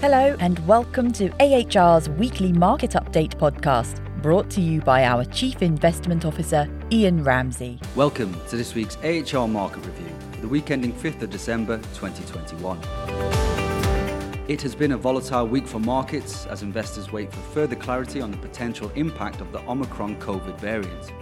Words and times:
Hello, 0.00 0.34
and 0.40 0.58
welcome 0.66 1.12
to 1.12 1.28
AHR's 1.40 2.08
weekly 2.08 2.54
market 2.54 2.92
update 2.92 3.36
podcast, 3.36 4.00
brought 4.22 4.48
to 4.48 4.62
you 4.62 4.80
by 4.80 5.04
our 5.04 5.26
Chief 5.26 5.60
Investment 5.60 6.24
Officer, 6.24 6.66
Ian 6.90 7.22
Ramsey. 7.22 7.78
Welcome 7.94 8.34
to 8.48 8.56
this 8.56 8.74
week's 8.74 8.96
AHR 9.04 9.46
Market 9.46 9.84
Review 9.84 10.10
the 10.40 10.48
week 10.48 10.70
ending 10.70 10.94
5th 10.94 11.20
of 11.20 11.28
December 11.28 11.76
2021. 11.92 12.78
It 14.48 14.62
has 14.62 14.74
been 14.74 14.92
a 14.92 14.96
volatile 14.96 15.46
week 15.46 15.66
for 15.66 15.80
markets 15.80 16.46
as 16.46 16.62
investors 16.62 17.12
wait 17.12 17.30
for 17.30 17.42
further 17.52 17.76
clarity 17.76 18.22
on 18.22 18.30
the 18.30 18.38
potential 18.38 18.90
impact 18.94 19.42
of 19.42 19.52
the 19.52 19.60
Omicron 19.68 20.16
COVID 20.16 20.58
variant. 20.60 21.12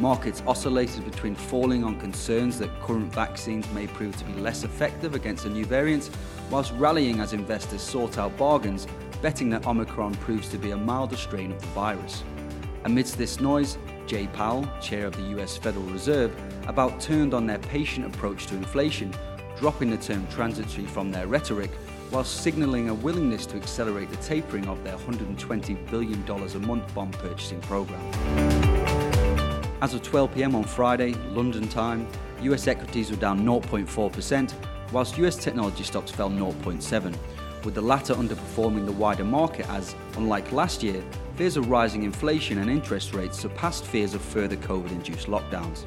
Markets 0.00 0.42
oscillated 0.46 1.04
between 1.04 1.34
falling 1.34 1.84
on 1.84 2.00
concerns 2.00 2.58
that 2.58 2.70
current 2.80 3.12
vaccines 3.12 3.70
may 3.72 3.86
prove 3.86 4.16
to 4.16 4.24
be 4.24 4.32
less 4.40 4.64
effective 4.64 5.14
against 5.14 5.44
the 5.44 5.50
new 5.50 5.66
variant, 5.66 6.08
whilst 6.50 6.72
rallying 6.78 7.20
as 7.20 7.34
investors 7.34 7.82
sought 7.82 8.16
out 8.16 8.34
bargains, 8.38 8.86
betting 9.20 9.50
that 9.50 9.66
Omicron 9.66 10.14
proves 10.14 10.48
to 10.48 10.56
be 10.56 10.70
a 10.70 10.76
milder 10.76 11.18
strain 11.18 11.52
of 11.52 11.60
the 11.60 11.66
virus. 11.68 12.24
Amidst 12.84 13.18
this 13.18 13.40
noise, 13.40 13.76
Jay 14.06 14.26
Powell, 14.28 14.66
chair 14.80 15.04
of 15.06 15.14
the 15.16 15.38
US 15.38 15.58
Federal 15.58 15.84
Reserve, 15.84 16.34
about 16.66 16.98
turned 16.98 17.34
on 17.34 17.46
their 17.46 17.58
patient 17.58 18.06
approach 18.06 18.46
to 18.46 18.56
inflation, 18.56 19.14
dropping 19.58 19.90
the 19.90 19.98
term 19.98 20.26
transitory 20.28 20.86
from 20.86 21.10
their 21.10 21.26
rhetoric, 21.26 21.72
whilst 22.10 22.40
signalling 22.42 22.88
a 22.88 22.94
willingness 22.94 23.44
to 23.44 23.56
accelerate 23.58 24.08
the 24.08 24.16
tapering 24.16 24.66
of 24.66 24.82
their 24.82 24.96
$120 24.96 25.90
billion 25.90 26.24
a 26.26 26.58
month 26.66 26.94
bond 26.94 27.12
purchasing 27.12 27.60
program. 27.60 28.59
As 29.82 29.94
of 29.94 30.02
12 30.02 30.34
pm 30.34 30.54
on 30.54 30.64
Friday, 30.64 31.14
London 31.30 31.66
time, 31.66 32.06
US 32.42 32.66
equities 32.68 33.10
were 33.10 33.16
down 33.16 33.40
0.4%, 33.40 34.52
whilst 34.92 35.16
US 35.16 35.36
technology 35.36 35.84
stocks 35.84 36.10
fell 36.10 36.28
0.7%, 36.28 37.16
with 37.64 37.74
the 37.74 37.80
latter 37.80 38.14
underperforming 38.14 38.84
the 38.84 38.92
wider 38.92 39.24
market 39.24 39.66
as, 39.70 39.94
unlike 40.18 40.52
last 40.52 40.82
year, 40.82 41.02
fears 41.36 41.56
of 41.56 41.70
rising 41.70 42.02
inflation 42.02 42.58
and 42.58 42.70
interest 42.70 43.14
rates 43.14 43.38
surpassed 43.38 43.86
fears 43.86 44.12
of 44.12 44.20
further 44.20 44.56
COVID 44.56 44.90
induced 44.90 45.28
lockdowns. 45.28 45.86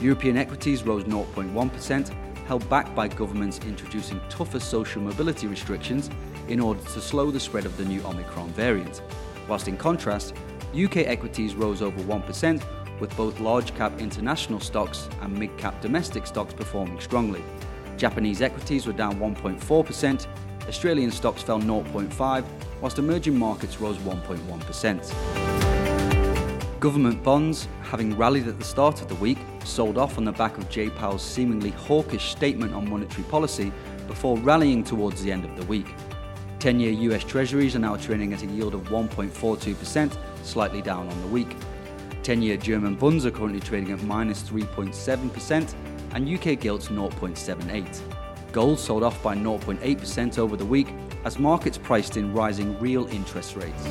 European 0.00 0.38
equities 0.38 0.82
rose 0.82 1.04
0.1%, 1.04 2.14
held 2.46 2.66
back 2.70 2.94
by 2.94 3.08
governments 3.08 3.60
introducing 3.66 4.22
tougher 4.30 4.60
social 4.60 5.02
mobility 5.02 5.46
restrictions 5.46 6.08
in 6.48 6.60
order 6.60 6.80
to 6.80 7.00
slow 7.00 7.30
the 7.30 7.40
spread 7.40 7.66
of 7.66 7.76
the 7.76 7.84
new 7.84 8.02
Omicron 8.04 8.48
variant. 8.52 9.02
Whilst 9.48 9.68
in 9.68 9.76
contrast, 9.76 10.32
UK 10.74 10.98
equities 10.98 11.54
rose 11.54 11.82
over 11.82 12.00
1%, 12.00 12.62
with 13.00 13.16
both 13.16 13.40
large 13.40 13.74
cap 13.74 14.00
international 14.00 14.60
stocks 14.60 15.08
and 15.22 15.36
mid 15.36 15.56
cap 15.58 15.80
domestic 15.80 16.26
stocks 16.26 16.54
performing 16.54 17.00
strongly. 17.00 17.42
Japanese 17.96 18.42
equities 18.42 18.86
were 18.86 18.92
down 18.92 19.18
1.4%, 19.18 20.26
Australian 20.68 21.10
stocks 21.10 21.42
fell 21.42 21.60
0.5%, 21.60 22.44
whilst 22.80 22.98
emerging 22.98 23.38
markets 23.38 23.80
rose 23.80 23.96
1.1%. 23.98 26.80
Government 26.80 27.22
bonds, 27.24 27.66
having 27.82 28.16
rallied 28.16 28.46
at 28.46 28.56
the 28.56 28.64
start 28.64 29.00
of 29.00 29.08
the 29.08 29.14
week, 29.16 29.38
sold 29.64 29.98
off 29.98 30.16
on 30.16 30.24
the 30.24 30.32
back 30.32 30.56
of 30.58 30.70
Jay 30.70 30.90
Powell's 30.90 31.24
seemingly 31.24 31.70
hawkish 31.70 32.30
statement 32.30 32.72
on 32.72 32.88
monetary 32.88 33.24
policy 33.24 33.72
before 34.06 34.38
rallying 34.38 34.84
towards 34.84 35.22
the 35.22 35.32
end 35.32 35.44
of 35.44 35.56
the 35.56 35.66
week. 35.66 35.92
10 36.60 36.78
year 36.78 36.92
US 37.12 37.24
Treasuries 37.24 37.74
are 37.74 37.80
now 37.80 37.96
trading 37.96 38.32
at 38.32 38.42
a 38.42 38.46
yield 38.46 38.74
of 38.74 38.82
1.42%, 38.84 40.16
slightly 40.44 40.80
down 40.80 41.08
on 41.08 41.20
the 41.22 41.28
week. 41.28 41.56
10 42.28 42.42
year 42.42 42.58
German 42.58 42.94
bonds 42.94 43.24
are 43.24 43.30
currently 43.30 43.58
trading 43.58 43.90
at 43.90 44.02
minus 44.02 44.42
3.7% 44.42 45.74
and 46.12 46.28
UK 46.28 46.60
gilts 46.60 46.88
0.78. 46.88 48.00
Gold 48.52 48.78
sold 48.78 49.02
off 49.02 49.22
by 49.22 49.34
0.8% 49.34 50.38
over 50.38 50.54
the 50.54 50.64
week 50.66 50.88
as 51.24 51.38
markets 51.38 51.78
priced 51.78 52.18
in 52.18 52.34
rising 52.34 52.78
real 52.80 53.06
interest 53.06 53.56
rates. 53.56 53.82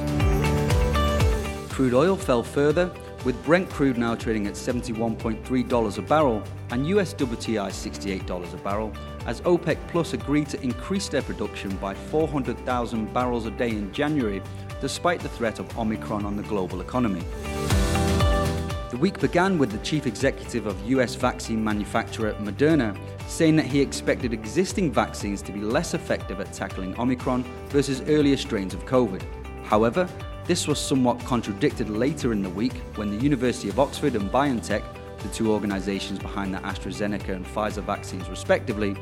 Crude 1.74 1.96
oil 1.96 2.16
fell 2.16 2.44
further, 2.44 2.92
with 3.26 3.44
Brent 3.44 3.68
crude 3.72 3.98
now 3.98 4.14
trading 4.14 4.46
at 4.46 4.54
$71.3 4.54 5.98
a 5.98 6.02
barrel 6.04 6.44
and 6.70 6.86
US 6.90 7.16
WTI 7.16 7.72
$68 7.72 8.54
a 8.54 8.58
barrel, 8.58 8.94
as 9.26 9.42
OPEC 9.42 9.80
Plus 9.88 10.14
agreed 10.14 10.48
to 10.50 10.62
increase 10.62 11.10
their 11.10 11.24
production 11.24 11.76
by 11.78 11.96
400,000 11.96 13.12
barrels 13.16 13.48
a 13.48 13.52
day 13.52 13.72
in 13.72 13.92
January, 13.92 14.44
despite 14.80 15.22
the 15.22 15.30
threat 15.30 15.58
of 15.58 15.76
Omicron 15.76 16.24
on 16.24 16.38
the 16.38 16.44
global 16.44 16.82
economy. 16.82 17.24
The 18.90 18.98
week 18.98 19.20
began 19.20 19.58
with 19.58 19.72
the 19.72 19.80
chief 19.80 20.08
executive 20.08 20.66
of 20.66 20.90
US 20.90 21.16
vaccine 21.16 21.62
manufacturer 21.62 22.34
Moderna 22.36 22.98
saying 23.28 23.58
that 23.58 23.66
he 23.66 23.82
expected 23.82 24.32
existing 24.32 24.94
vaccines 24.94 25.42
to 25.42 25.52
be 25.52 25.60
less 25.60 25.94
effective 25.94 26.40
at 26.40 26.54
tackling 26.54 26.98
Omicron 26.98 27.44
versus 27.68 28.02
earlier 28.08 28.38
strains 28.38 28.74
of 28.74 28.86
COVID. 28.86 29.22
However, 29.66 30.08
this 30.46 30.70
was 30.70 30.80
somewhat 30.80 31.20
contradicted 31.26 31.90
later 31.90 32.32
in 32.32 32.42
the 32.42 32.50
week 32.50 32.76
when 32.96 33.10
the 33.10 33.22
University 33.22 33.68
of 33.68 33.78
Oxford 33.78 34.16
and 34.16 34.32
BioNTech, 34.32 34.84
the 35.20 35.28
two 35.30 35.52
organizations 35.52 36.20
behind 36.20 36.54
the 36.54 36.60
AstraZeneca 36.60 37.36
and 37.36 37.46
Pfizer 37.46 37.84
vaccines 37.84 38.30
respectively, 38.30 38.96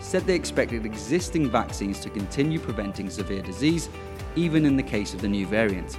said 0.00 0.26
they 0.26 0.34
expected 0.34 0.86
existing 0.86 1.50
vaccines 1.50 2.00
to 2.00 2.08
continue 2.08 2.58
preventing 2.58 3.10
severe 3.10 3.42
disease, 3.42 3.90
even 4.34 4.64
in 4.64 4.78
the 4.78 4.82
case 4.82 5.12
of 5.12 5.20
the 5.20 5.28
new 5.28 5.46
variant. 5.46 5.98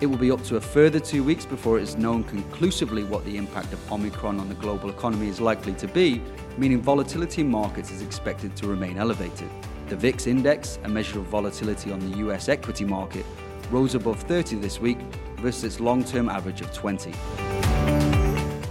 It 0.00 0.06
will 0.06 0.16
be 0.16 0.30
up 0.30 0.42
to 0.44 0.56
a 0.56 0.60
further 0.60 0.98
two 0.98 1.22
weeks 1.22 1.44
before 1.44 1.78
it 1.78 1.82
is 1.82 1.98
known 1.98 2.24
conclusively 2.24 3.04
what 3.04 3.22
the 3.26 3.36
impact 3.36 3.74
of 3.74 3.92
Omicron 3.92 4.40
on 4.40 4.48
the 4.48 4.54
global 4.54 4.88
economy 4.88 5.28
is 5.28 5.42
likely 5.42 5.74
to 5.74 5.86
be, 5.86 6.22
meaning 6.56 6.80
volatility 6.80 7.42
in 7.42 7.50
markets 7.50 7.90
is 7.90 8.00
expected 8.00 8.56
to 8.56 8.66
remain 8.66 8.96
elevated. 8.96 9.50
The 9.88 9.96
VIX 9.96 10.26
index, 10.26 10.78
a 10.84 10.88
measure 10.88 11.18
of 11.18 11.26
volatility 11.26 11.92
on 11.92 12.00
the 12.00 12.16
US 12.18 12.48
equity 12.48 12.86
market, 12.86 13.26
rose 13.70 13.94
above 13.94 14.22
30 14.22 14.56
this 14.56 14.80
week 14.80 14.96
versus 15.36 15.64
its 15.64 15.80
long 15.80 16.02
term 16.02 16.30
average 16.30 16.62
of 16.62 16.72
20. 16.72 17.12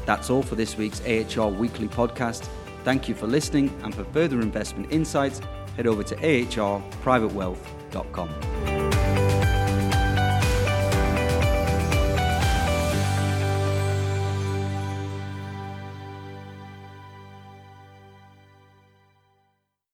That's 0.07 0.31
all 0.31 0.41
for 0.41 0.56
this 0.56 0.78
week's 0.78 1.01
AHR 1.01 1.51
Weekly 1.51 1.89
podcast. 1.89 2.50
Thank 2.84 3.07
you 3.07 3.13
for 3.13 3.28
listening, 3.28 3.72
and 3.84 3.94
for 3.94 4.03
further 4.06 4.41
investment 4.41 4.91
insights, 4.91 5.41
head 5.75 5.85
over 5.85 6.01
to 6.01 6.16
ahrprivatewealth.com. 6.16 8.58